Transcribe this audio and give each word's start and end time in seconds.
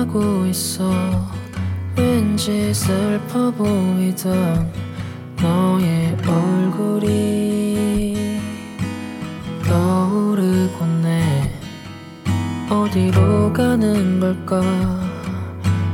하고 0.00 0.46
있어. 0.46 0.90
왠지 1.94 2.72
슬퍼 2.72 3.50
보이던 3.50 4.72
너의 5.42 6.16
얼굴이 6.26 8.16
떠오르고 9.62 10.86
내 11.02 11.52
어디로 12.70 13.52
가는 13.52 14.18
걸까? 14.20 14.62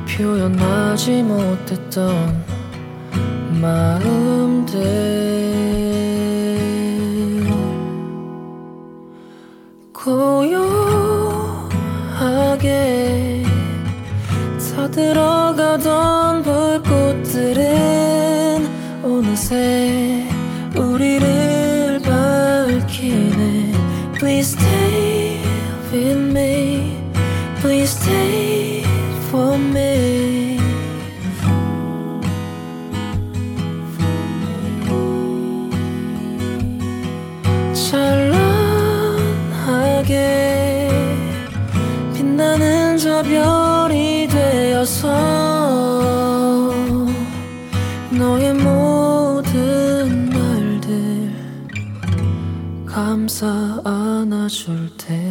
표현하지 0.09 1.25
못했던 1.25 2.45
마음들. 3.61 5.17
고요하게 9.93 10.57
들어가던 14.97 16.43
불꽃들은 16.43 17.65
어느새 19.05 20.36
안아줄 53.45 54.97
테 54.97 55.26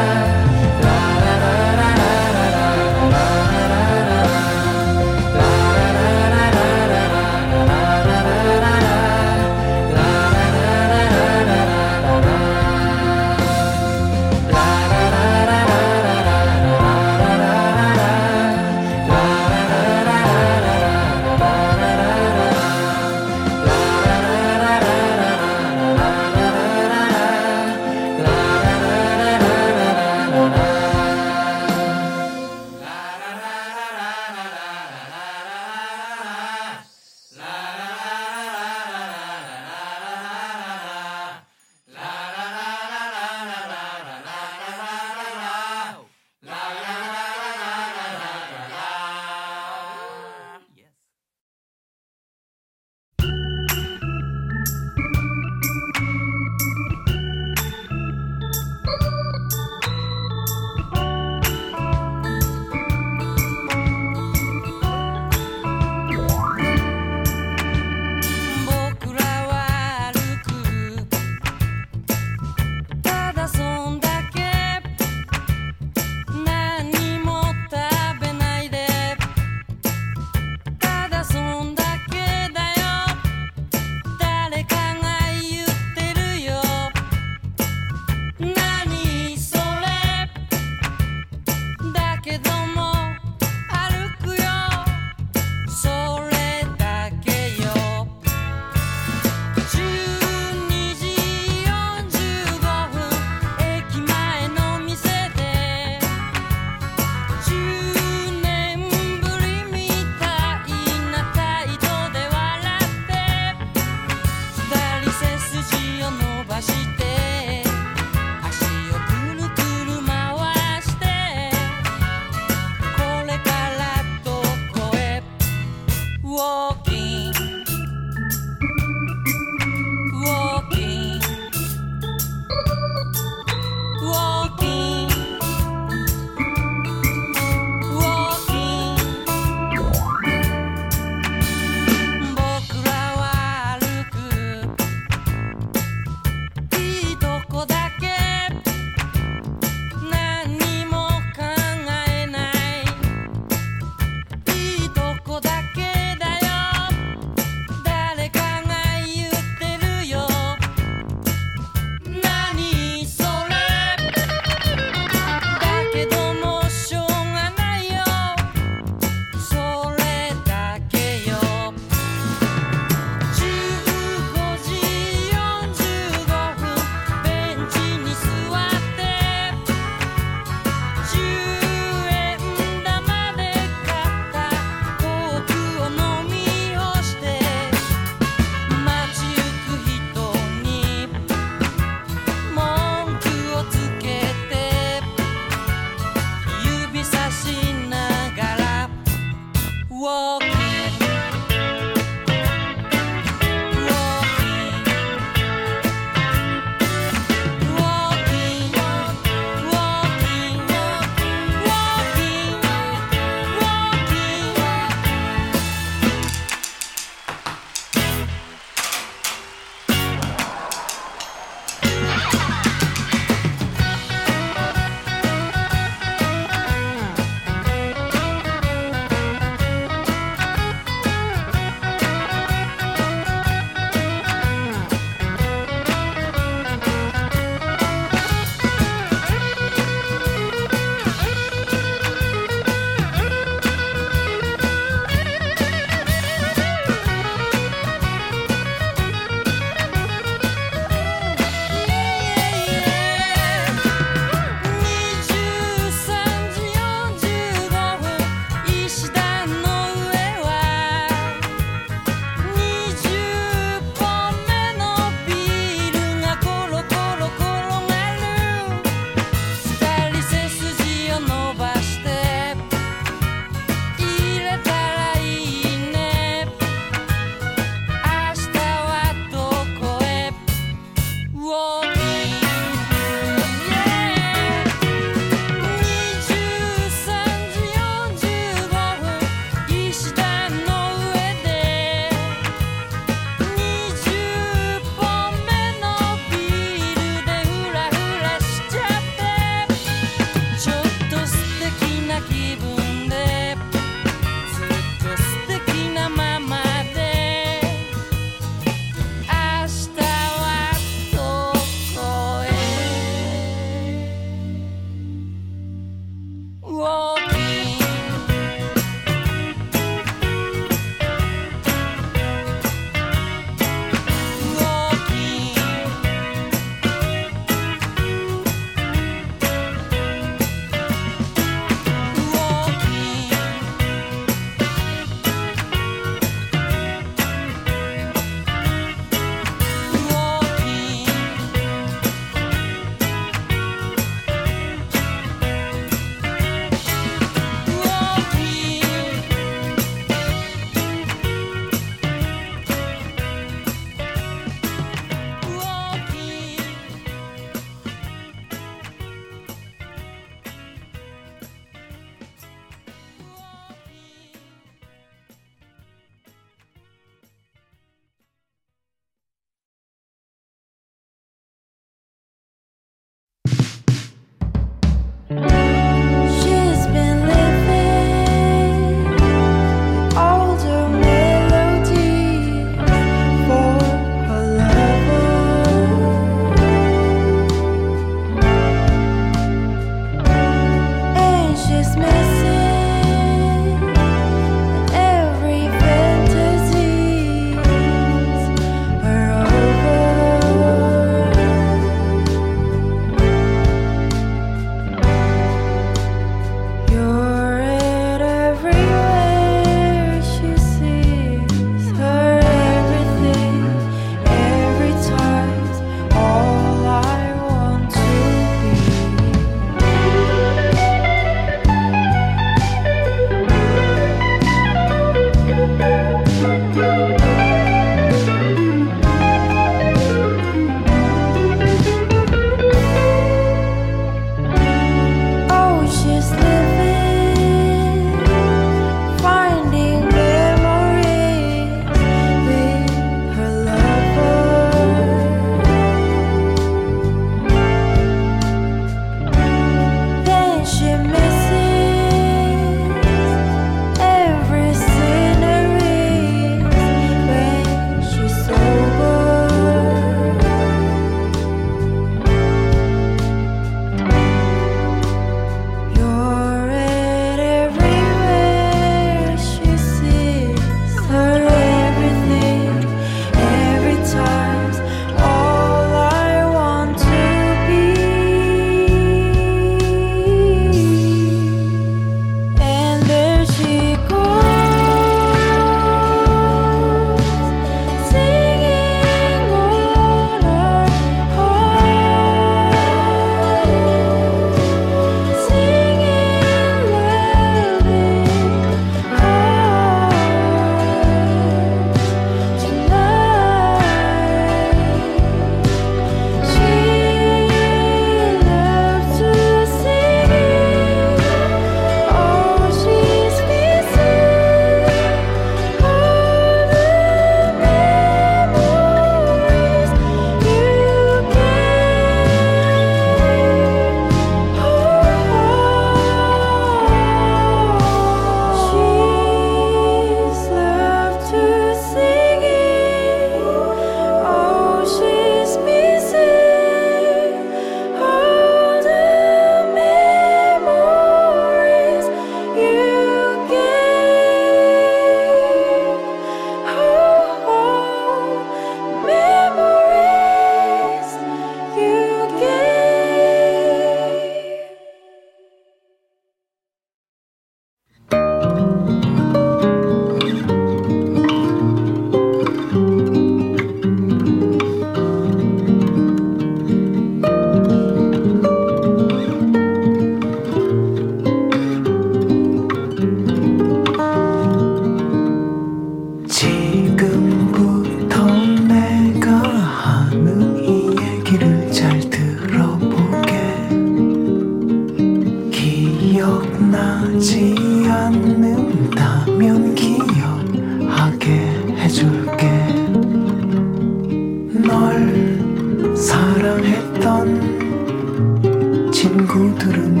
친구들은 598.91 600.00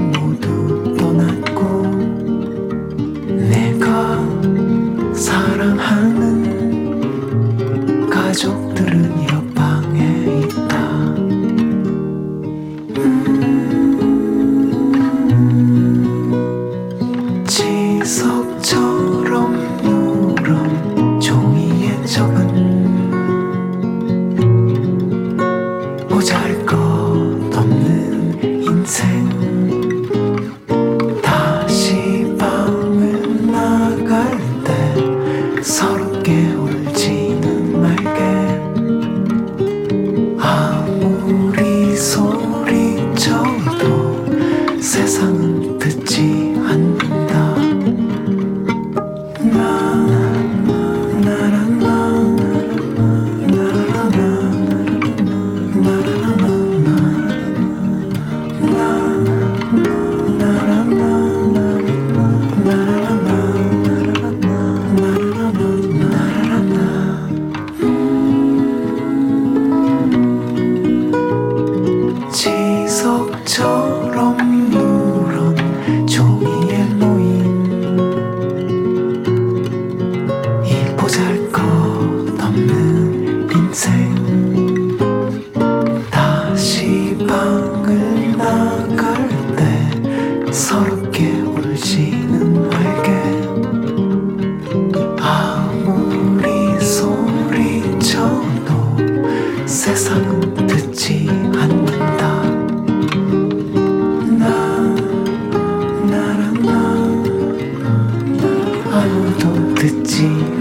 you. 110.39 110.60